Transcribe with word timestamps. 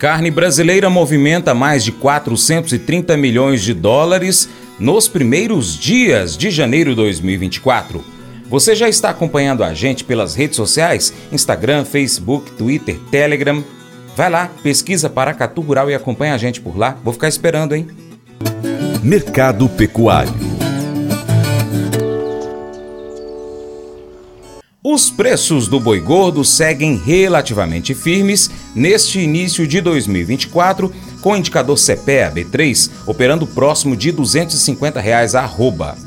Carne 0.00 0.30
brasileira 0.30 0.88
movimenta 0.88 1.52
mais 1.52 1.84
de 1.84 1.92
430 1.92 3.18
milhões 3.18 3.62
de 3.62 3.74
dólares 3.74 4.48
nos 4.78 5.06
primeiros 5.06 5.78
dias 5.78 6.38
de 6.38 6.50
janeiro 6.50 6.92
de 6.92 6.96
2024. 6.96 8.02
Você 8.48 8.74
já 8.74 8.88
está 8.88 9.10
acompanhando 9.10 9.62
a 9.62 9.74
gente 9.74 10.02
pelas 10.02 10.34
redes 10.34 10.56
sociais? 10.56 11.12
Instagram, 11.30 11.84
Facebook, 11.84 12.50
Twitter, 12.52 12.98
Telegram. 13.10 13.62
Vai 14.16 14.30
lá, 14.30 14.50
pesquisa 14.62 15.10
Paracatu 15.10 15.60
Rural 15.60 15.90
e 15.90 15.94
acompanha 15.94 16.32
a 16.32 16.38
gente 16.38 16.62
por 16.62 16.78
lá. 16.78 16.96
Vou 17.04 17.12
ficar 17.12 17.28
esperando, 17.28 17.74
hein? 17.74 17.86
Mercado 19.02 19.68
Pecuário 19.68 20.59
Os 24.82 25.10
preços 25.10 25.68
do 25.68 25.78
boi 25.78 26.00
gordo 26.00 26.42
seguem 26.42 26.96
relativamente 26.96 27.94
firmes 27.94 28.50
neste 28.74 29.20
início 29.20 29.66
de 29.66 29.78
2024, 29.78 30.90
com 31.20 31.32
o 31.32 31.36
indicador 31.36 31.76
CPEA 31.76 32.32
B3 32.32 32.90
operando 33.06 33.46
próximo 33.46 33.94
de 33.94 34.10
250 34.10 34.98
reais 34.98 35.34
a 35.34 35.42
arroba. 35.42 35.98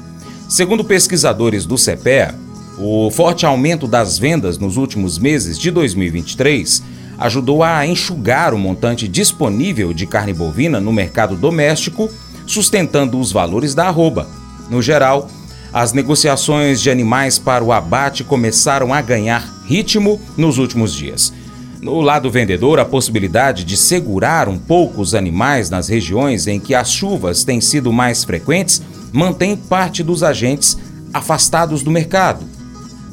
Segundo 0.50 0.84
pesquisadores 0.84 1.68
do 1.68 1.76
CPEA, 1.76 2.34
o 2.80 3.12
forte 3.12 3.46
aumento 3.46 3.88
das 3.88 4.18
vendas 4.18 4.58
nos 4.58 4.76
últimos 4.76 5.20
meses 5.20 5.60
de 5.60 5.70
2023 5.70 6.82
ajudou 7.20 7.62
a 7.62 7.86
enxugar 7.86 8.56
o 8.56 8.58
montante 8.58 9.08
disponível 9.08 9.94
de 9.94 10.08
carne 10.08 10.34
bovina 10.34 10.82
no 10.82 10.92
mercado 10.92 11.36
doméstico, 11.36 12.10
sustentando 12.48 13.20
os 13.20 13.32
valores 13.32 13.76
da 13.76 13.86
arroba. 13.86 14.28
No 14.68 14.82
geral, 14.82 15.30
as 15.74 15.92
negociações 15.92 16.80
de 16.80 16.92
animais 16.92 17.40
para 17.40 17.64
o 17.64 17.72
abate 17.72 18.24
começaram 18.24 18.94
a 18.94 19.02
ganhar 19.02 19.44
ritmo 19.66 20.22
nos 20.38 20.60
últimos 20.60 20.94
dias. 20.94 21.34
No 21.82 22.00
lado 22.00 22.30
vendedor, 22.30 22.80
a 22.80 22.86
possibilidade 22.86 23.66
de 23.66 23.76
segurar 23.76 24.48
um 24.48 24.58
pouco 24.58 25.02
os 25.02 25.16
animais 25.16 25.70
nas 25.70 25.88
regiões 25.88 26.48
em 26.48 26.60
que 26.60 26.76
as 26.76 26.92
chuvas 26.92 27.44
têm 27.44 27.60
sido 27.60 27.92
mais 27.92 28.24
frequentes 28.24 28.82
mantém 29.12 29.58
parte 29.58 30.04
dos 30.04 30.24
agentes 30.24 30.78
afastados 31.14 31.84
do 31.84 31.92
mercado. 31.92 32.46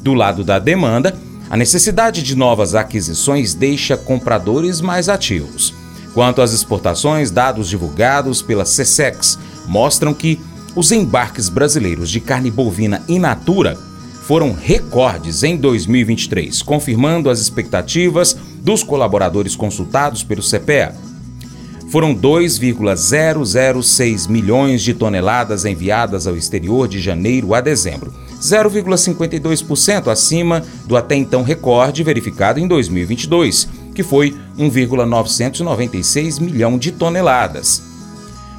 Do 0.01 0.13
lado 0.13 0.43
da 0.43 0.57
demanda, 0.57 1.15
a 1.49 1.57
necessidade 1.57 2.23
de 2.23 2.35
novas 2.35 2.75
aquisições 2.75 3.53
deixa 3.53 3.97
compradores 3.97 4.81
mais 4.81 5.09
ativos. 5.09 5.73
Quanto 6.13 6.41
às 6.41 6.53
exportações, 6.53 7.31
dados 7.31 7.69
divulgados 7.69 8.41
pela 8.41 8.63
CSEX 8.63 9.37
mostram 9.67 10.13
que 10.13 10.39
os 10.75 10.91
embarques 10.91 11.49
brasileiros 11.49 12.09
de 12.09 12.19
carne 12.19 12.49
bovina 12.49 13.03
in 13.07 13.19
natura 13.19 13.77
foram 14.23 14.51
recordes 14.53 15.43
em 15.43 15.55
2023, 15.57 16.61
confirmando 16.61 17.29
as 17.29 17.39
expectativas 17.39 18.35
dos 18.61 18.83
colaboradores 18.83 19.55
consultados 19.55 20.23
pelo 20.23 20.41
CPEA. 20.41 20.95
Foram 21.89 22.13
2,006 22.13 24.27
milhões 24.27 24.81
de 24.81 24.93
toneladas 24.93 25.65
enviadas 25.65 26.27
ao 26.27 26.37
exterior 26.37 26.87
de 26.87 27.01
janeiro 27.01 27.53
a 27.53 27.59
dezembro, 27.59 28.13
0,52% 28.39 30.07
acima 30.07 30.63
do 30.85 30.95
até 30.95 31.15
então 31.15 31.43
recorde 31.43 32.01
verificado 32.01 32.61
em 32.61 32.67
2022, 32.67 33.67
que 33.93 34.03
foi 34.03 34.33
1,996 34.57 36.39
milhão 36.39 36.77
de 36.77 36.93
toneladas. 36.93 37.90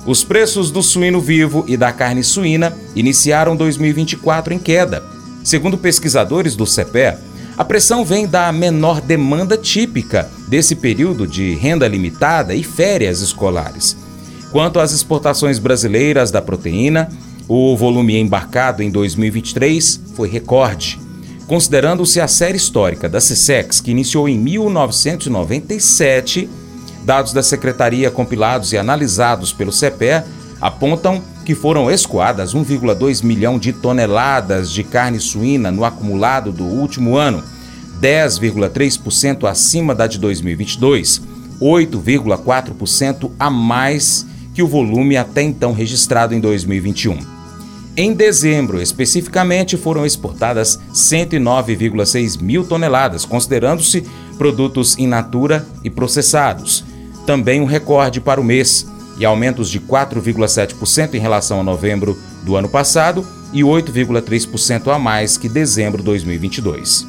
Os 0.04 0.24
preços 0.24 0.72
do 0.72 0.82
suíno 0.82 1.20
vivo 1.20 1.64
e 1.68 1.76
da 1.76 1.92
carne 1.92 2.24
suína 2.24 2.76
iniciaram 2.94 3.54
2024 3.54 4.52
em 4.52 4.58
queda. 4.58 5.00
Segundo 5.44 5.78
pesquisadores 5.78 6.56
do 6.56 6.66
CEPE, 6.66 7.18
a 7.56 7.64
pressão 7.64 8.04
vem 8.04 8.26
da 8.26 8.50
menor 8.50 9.00
demanda 9.00 9.56
típica 9.56 10.28
desse 10.48 10.74
período 10.74 11.24
de 11.24 11.54
renda 11.54 11.86
limitada 11.86 12.52
e 12.52 12.64
férias 12.64 13.20
escolares. 13.20 13.96
Quanto 14.50 14.80
às 14.80 14.90
exportações 14.92 15.60
brasileiras 15.60 16.32
da 16.32 16.42
proteína, 16.42 17.08
o 17.46 17.76
volume 17.76 18.16
embarcado 18.16 18.82
em 18.82 18.90
2023 18.90 20.00
foi 20.16 20.28
recorde. 20.28 20.98
Considerando-se 21.46 22.20
a 22.20 22.26
série 22.26 22.56
histórica 22.56 23.08
da 23.08 23.18
CSEX, 23.18 23.80
que 23.80 23.92
iniciou 23.92 24.28
em 24.28 24.36
1997, 24.38 26.48
Dados 27.04 27.32
da 27.32 27.42
Secretaria 27.42 28.10
compilados 28.10 28.72
e 28.72 28.78
analisados 28.78 29.52
pelo 29.52 29.72
CEPE 29.72 30.22
apontam 30.60 31.20
que 31.44 31.54
foram 31.54 31.90
escoadas 31.90 32.54
1,2 32.54 33.24
milhão 33.24 33.58
de 33.58 33.72
toneladas 33.72 34.70
de 34.70 34.84
carne 34.84 35.18
suína 35.18 35.72
no 35.72 35.84
acumulado 35.84 36.52
do 36.52 36.64
último 36.64 37.16
ano, 37.16 37.42
10,3% 38.00 39.48
acima 39.48 39.94
da 39.94 40.06
de 40.06 40.18
2022, 40.18 41.20
8,4% 41.60 43.30
a 43.38 43.50
mais 43.50 44.24
que 44.54 44.62
o 44.62 44.68
volume 44.68 45.16
até 45.16 45.42
então 45.42 45.72
registrado 45.72 46.34
em 46.34 46.40
2021. 46.40 47.18
Em 47.94 48.14
dezembro, 48.14 48.80
especificamente, 48.80 49.76
foram 49.76 50.06
exportadas 50.06 50.78
109,6 50.94 52.40
mil 52.40 52.64
toneladas, 52.64 53.24
considerando-se 53.24 54.02
produtos 54.38 54.96
in 54.98 55.08
natura 55.08 55.66
e 55.84 55.90
processados, 55.90 56.84
também 57.26 57.60
um 57.60 57.64
recorde 57.64 58.20
para 58.20 58.40
o 58.40 58.44
mês, 58.44 58.86
e 59.18 59.24
aumentos 59.24 59.70
de 59.70 59.78
4,7% 59.80 61.14
em 61.14 61.18
relação 61.18 61.60
a 61.60 61.62
novembro 61.62 62.18
do 62.42 62.56
ano 62.56 62.68
passado 62.68 63.26
e 63.52 63.60
8,3% 63.60 64.92
a 64.92 64.98
mais 64.98 65.36
que 65.36 65.48
dezembro 65.48 65.98
de 65.98 66.04
2022. 66.04 67.06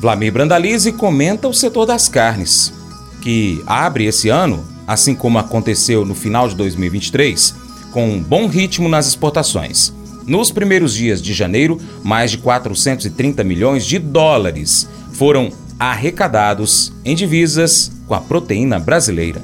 Vlamir 0.00 0.32
Brandalize 0.32 0.92
comenta 0.92 1.48
o 1.48 1.52
setor 1.52 1.84
das 1.84 2.08
carnes, 2.08 2.72
que 3.20 3.62
abre 3.66 4.06
esse 4.06 4.28
ano, 4.28 4.64
assim 4.86 5.14
como 5.14 5.38
aconteceu 5.38 6.04
no 6.04 6.14
final 6.14 6.48
de 6.48 6.54
2023, 6.54 7.54
com 7.92 8.08
um 8.08 8.22
bom 8.22 8.46
ritmo 8.46 8.88
nas 8.88 9.06
exportações. 9.08 9.92
Nos 10.26 10.50
primeiros 10.52 10.94
dias 10.94 11.20
de 11.20 11.34
janeiro, 11.34 11.78
mais 12.02 12.30
de 12.30 12.38
430 12.38 13.42
milhões 13.42 13.84
de 13.84 13.98
dólares 13.98 14.88
foram 15.12 15.52
arrecadados 15.80 16.92
em 17.06 17.14
divisas 17.14 17.90
com 18.06 18.12
a 18.12 18.20
proteína 18.20 18.78
brasileira. 18.78 19.40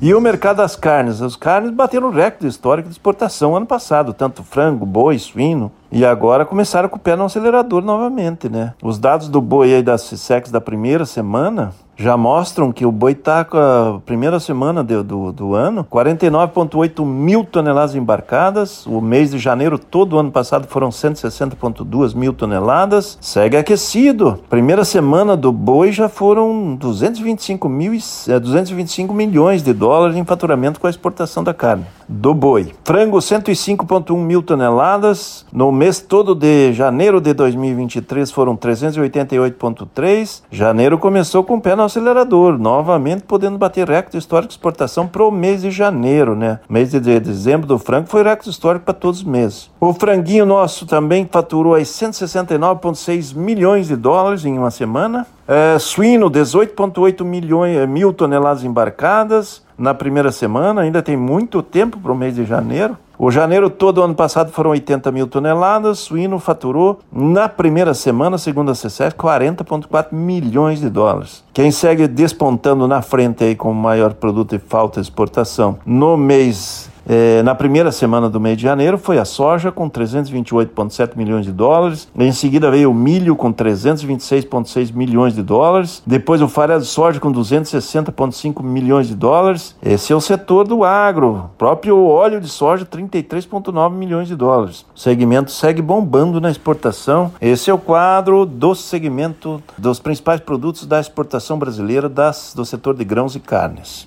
E 0.00 0.12
o 0.12 0.20
mercado 0.20 0.56
das 0.56 0.74
carnes? 0.74 1.22
As 1.22 1.36
carnes 1.36 1.70
bateram 1.70 2.10
recorde 2.10 2.48
histórico 2.48 2.88
de 2.88 2.94
exportação 2.94 3.54
ano 3.54 3.64
passado, 3.64 4.12
tanto 4.12 4.42
frango, 4.42 4.84
boi, 4.84 5.16
suíno, 5.20 5.70
e 5.92 6.06
agora 6.06 6.46
começaram 6.46 6.88
com 6.88 6.96
o 6.96 6.98
pé 6.98 7.14
no 7.14 7.24
acelerador 7.24 7.82
novamente, 7.84 8.48
né? 8.48 8.72
Os 8.82 8.98
dados 8.98 9.28
do 9.28 9.42
boi 9.42 9.74
aí 9.74 9.82
da 9.82 9.98
CISEX 9.98 10.50
da 10.50 10.60
primeira 10.60 11.04
semana 11.04 11.72
já 11.94 12.16
mostram 12.16 12.72
que 12.72 12.86
o 12.86 12.90
boi 12.90 13.12
está 13.12 13.44
com 13.44 13.58
a 13.58 14.00
primeira 14.04 14.40
semana 14.40 14.82
de, 14.82 15.02
do, 15.02 15.30
do 15.30 15.54
ano, 15.54 15.84
49,8 15.84 17.04
mil 17.04 17.44
toneladas 17.44 17.94
embarcadas. 17.94 18.86
O 18.86 19.00
mês 19.00 19.30
de 19.30 19.38
janeiro, 19.38 19.78
todo 19.78 20.14
o 20.14 20.18
ano 20.18 20.32
passado, 20.32 20.66
foram 20.66 20.88
160,2 20.88 22.14
mil 22.16 22.32
toneladas. 22.32 23.18
Segue 23.20 23.58
aquecido. 23.58 24.40
Primeira 24.48 24.84
semana 24.84 25.36
do 25.36 25.52
boi 25.52 25.92
já 25.92 26.08
foram 26.08 26.74
225, 26.76 27.68
mil, 27.68 27.92
225 27.92 29.12
milhões 29.12 29.62
de 29.62 29.72
dólares 29.72 30.16
em 30.16 30.24
faturamento 30.24 30.80
com 30.80 30.86
a 30.86 30.90
exportação 30.90 31.44
da 31.44 31.52
carne 31.52 31.84
do 32.12 32.34
boi. 32.34 32.72
Frango, 32.84 33.18
105,1 33.18 34.16
mil 34.18 34.42
toneladas. 34.42 35.46
No 35.52 35.72
mês 35.72 35.98
todo 35.98 36.34
de 36.34 36.72
janeiro 36.72 37.20
de 37.20 37.32
2023 37.32 38.30
foram 38.30 38.56
388,3. 38.56 40.42
Janeiro 40.50 40.98
começou 40.98 41.42
com 41.42 41.56
o 41.56 41.60
pé 41.60 41.74
no 41.74 41.84
acelerador, 41.84 42.58
novamente 42.58 43.22
podendo 43.22 43.56
bater 43.56 43.88
recorde 43.88 44.18
histórico 44.18 44.48
de 44.48 44.54
exportação 44.54 45.06
para 45.06 45.24
o 45.24 45.30
mês 45.30 45.62
de 45.62 45.70
janeiro, 45.70 46.36
né? 46.36 46.60
Mês 46.68 46.90
de 46.90 47.00
dezembro 47.00 47.66
do 47.66 47.78
frango 47.78 48.08
foi 48.08 48.22
recorde 48.22 48.50
histórico 48.50 48.84
para 48.84 48.94
todos 48.94 49.20
os 49.20 49.26
meses. 49.26 49.70
O 49.80 49.94
franguinho 49.94 50.44
nosso 50.44 50.84
também 50.86 51.26
faturou 51.30 51.74
aí 51.74 51.84
169,6 51.84 53.34
milhões 53.34 53.88
de 53.88 53.96
dólares 53.96 54.44
em 54.44 54.58
uma 54.58 54.70
semana. 54.70 55.26
É, 55.48 55.78
suíno, 55.78 56.30
18,8 56.30 57.24
milhões, 57.24 57.88
mil 57.88 58.12
toneladas 58.12 58.64
embarcadas 58.64 59.61
na 59.76 59.94
primeira 59.94 60.30
semana, 60.30 60.82
ainda 60.82 61.02
tem 61.02 61.16
muito 61.16 61.62
tempo 61.62 61.98
para 61.98 62.12
o 62.12 62.16
mês 62.16 62.34
de 62.34 62.44
janeiro. 62.44 62.96
O 63.18 63.30
janeiro 63.30 63.70
todo, 63.70 64.02
ano 64.02 64.14
passado, 64.14 64.50
foram 64.50 64.70
80 64.70 65.12
mil 65.12 65.26
toneladas. 65.28 66.00
Suíno 66.00 66.38
faturou, 66.38 66.98
na 67.12 67.48
primeira 67.48 67.94
semana, 67.94 68.36
segundo 68.36 68.72
a 68.72 68.74
CCS, 68.74 69.14
40,4 69.14 70.12
milhões 70.12 70.80
de 70.80 70.90
dólares. 70.90 71.44
Quem 71.52 71.70
segue 71.70 72.08
despontando 72.08 72.88
na 72.88 73.00
frente 73.00 73.44
aí 73.44 73.54
como 73.54 73.80
maior 73.80 74.14
produto 74.14 74.56
de 74.56 74.58
falta 74.58 75.00
de 75.00 75.06
exportação 75.06 75.78
no 75.86 76.16
mês 76.16 76.91
é, 77.08 77.42
na 77.42 77.54
primeira 77.54 77.90
semana 77.90 78.28
do 78.28 78.40
mês 78.40 78.56
de 78.56 78.62
janeiro 78.62 78.98
foi 78.98 79.18
a 79.18 79.24
soja 79.24 79.72
com 79.72 79.88
328,7 79.90 81.16
milhões 81.16 81.44
de 81.44 81.52
dólares. 81.52 82.08
Em 82.16 82.32
seguida 82.32 82.70
veio 82.70 82.90
o 82.90 82.94
milho 82.94 83.34
com 83.36 83.52
326,6 83.52 84.92
milhões 84.92 85.34
de 85.34 85.42
dólares. 85.42 86.02
Depois 86.06 86.40
o 86.40 86.48
farelo 86.48 86.80
de 86.80 86.86
soja 86.86 87.20
com 87.20 87.32
260,5 87.32 88.62
milhões 88.62 89.08
de 89.08 89.14
dólares. 89.14 89.76
Esse 89.82 90.12
é 90.12 90.16
o 90.16 90.20
setor 90.20 90.66
do 90.66 90.84
agro. 90.84 91.50
Próprio 91.58 92.04
óleo 92.04 92.40
de 92.40 92.48
soja 92.48 92.84
33,9 92.84 93.92
milhões 93.92 94.28
de 94.28 94.36
dólares. 94.36 94.84
O 94.94 94.98
segmento 94.98 95.50
segue 95.50 95.82
bombando 95.82 96.40
na 96.40 96.50
exportação. 96.50 97.32
Esse 97.40 97.70
é 97.70 97.74
o 97.74 97.78
quadro 97.78 98.46
do 98.46 98.74
segmento 98.74 99.62
dos 99.76 99.98
principais 99.98 100.40
produtos 100.40 100.86
da 100.86 101.00
exportação 101.00 101.58
brasileira 101.58 102.08
das, 102.08 102.52
do 102.54 102.64
setor 102.64 102.94
de 102.94 103.04
grãos 103.04 103.34
e 103.34 103.40
carnes. 103.40 104.06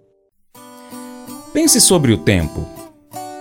Pense 1.53 1.81
sobre 1.81 2.13
o 2.13 2.17
tempo. 2.17 2.65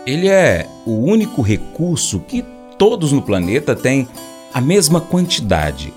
Ele 0.04 0.28
é 0.28 0.66
o 0.84 0.90
único 0.90 1.42
recurso 1.42 2.18
que 2.18 2.44
todos 2.76 3.12
no 3.12 3.22
planeta 3.22 3.76
têm 3.76 4.08
a 4.52 4.60
mesma 4.60 5.00
quantidade. 5.00 5.94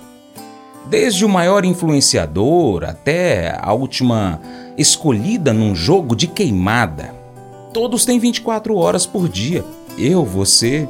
Desde 0.88 1.26
o 1.26 1.30
maior 1.30 1.66
influenciador 1.66 2.84
até 2.84 3.58
a 3.60 3.74
última 3.74 4.40
escolhida 4.78 5.52
num 5.52 5.74
jogo 5.76 6.16
de 6.16 6.28
queimada. 6.28 7.16
Todos 7.74 8.06
têm 8.06 8.20
24 8.20 8.76
horas 8.76 9.08
por 9.08 9.28
dia. 9.28 9.66
Eu, 9.98 10.24
você. 10.24 10.88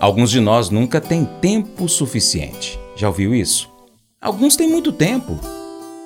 Alguns 0.00 0.30
de 0.30 0.40
nós 0.40 0.68
nunca 0.68 1.00
têm 1.00 1.24
tempo 1.40 1.88
suficiente. 1.88 2.76
Já 2.96 3.06
ouviu 3.06 3.32
isso? 3.32 3.70
Alguns 4.20 4.56
têm 4.56 4.68
muito 4.68 4.90
tempo. 4.90 5.38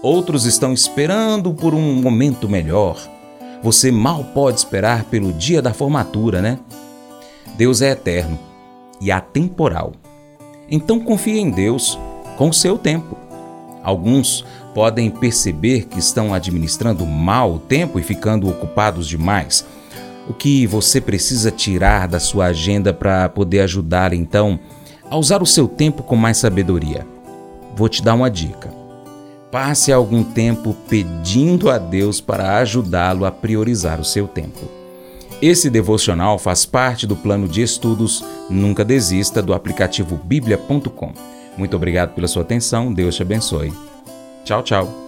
Outros 0.02 0.44
estão 0.44 0.74
esperando 0.74 1.54
por 1.54 1.72
um 1.72 1.94
momento 1.94 2.46
melhor. 2.46 3.17
Você 3.62 3.90
mal 3.90 4.24
pode 4.24 4.58
esperar 4.58 5.04
pelo 5.04 5.32
dia 5.32 5.60
da 5.60 5.74
formatura, 5.74 6.40
né? 6.40 6.58
Deus 7.56 7.82
é 7.82 7.90
eterno 7.90 8.38
e 9.00 9.10
atemporal. 9.10 9.92
Então 10.70 11.00
confie 11.00 11.38
em 11.38 11.50
Deus 11.50 11.98
com 12.36 12.48
o 12.48 12.54
seu 12.54 12.78
tempo. 12.78 13.16
Alguns 13.82 14.44
podem 14.74 15.10
perceber 15.10 15.86
que 15.86 15.98
estão 15.98 16.32
administrando 16.32 17.04
mal 17.04 17.54
o 17.54 17.58
tempo 17.58 17.98
e 17.98 18.02
ficando 18.02 18.48
ocupados 18.48 19.08
demais. 19.08 19.66
O 20.28 20.34
que 20.34 20.66
você 20.66 21.00
precisa 21.00 21.50
tirar 21.50 22.06
da 22.06 22.20
sua 22.20 22.46
agenda 22.46 22.92
para 22.92 23.28
poder 23.28 23.60
ajudar 23.60 24.12
então 24.12 24.60
a 25.10 25.16
usar 25.16 25.42
o 25.42 25.46
seu 25.46 25.66
tempo 25.66 26.02
com 26.02 26.14
mais 26.14 26.36
sabedoria? 26.36 27.06
Vou 27.74 27.88
te 27.88 28.02
dar 28.02 28.14
uma 28.14 28.30
dica. 28.30 28.77
Passe 29.50 29.92
algum 29.92 30.22
tempo 30.22 30.76
pedindo 30.88 31.70
a 31.70 31.78
Deus 31.78 32.20
para 32.20 32.58
ajudá-lo 32.58 33.24
a 33.24 33.30
priorizar 33.30 34.00
o 34.00 34.04
seu 34.04 34.28
tempo. 34.28 34.68
Esse 35.40 35.70
devocional 35.70 36.38
faz 36.38 36.66
parte 36.66 37.06
do 37.06 37.16
plano 37.16 37.48
de 37.48 37.62
estudos 37.62 38.24
Nunca 38.50 38.84
Desista 38.84 39.40
do 39.40 39.54
aplicativo 39.54 40.16
bíblia.com. 40.16 41.12
Muito 41.56 41.76
obrigado 41.76 42.14
pela 42.14 42.28
sua 42.28 42.42
atenção, 42.42 42.92
Deus 42.92 43.14
te 43.16 43.22
abençoe. 43.22 43.72
Tchau, 44.44 44.62
tchau. 44.62 45.07